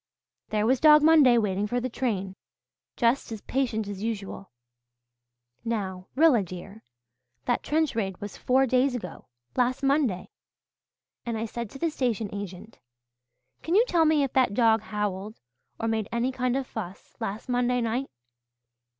There 0.49 0.65
was 0.65 0.79
Dog 0.79 1.03
Monday, 1.03 1.37
waiting 1.37 1.67
for 1.67 1.79
the 1.79 1.87
train, 1.87 2.35
just 2.97 3.31
as 3.31 3.41
patient 3.41 3.87
as 3.87 4.01
usual. 4.01 4.49
Now, 5.63 6.07
Rilla, 6.15 6.41
dear, 6.41 6.81
that 7.45 7.61
trench 7.61 7.95
raid 7.95 8.19
was 8.19 8.35
four 8.35 8.65
days 8.65 8.95
ago 8.95 9.27
last 9.55 9.83
Monday 9.83 10.31
and 11.23 11.37
I 11.37 11.45
said 11.45 11.69
to 11.69 11.77
the 11.77 11.91
station 11.91 12.33
agent, 12.33 12.79
'Can 13.61 13.75
you 13.75 13.85
tell 13.87 14.05
me 14.05 14.23
if 14.23 14.33
that 14.33 14.55
dog 14.55 14.81
howled 14.81 15.39
or 15.79 15.87
made 15.87 16.09
any 16.11 16.31
kind 16.31 16.55
of 16.57 16.61
a 16.65 16.69
fuss 16.71 17.13
last 17.19 17.47
Monday 17.47 17.79
night?' 17.79 18.09